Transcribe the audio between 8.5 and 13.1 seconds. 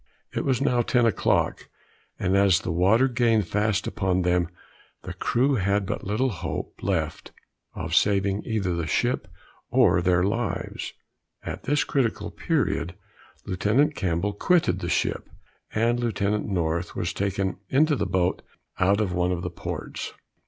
the ship or their lives. At this critical period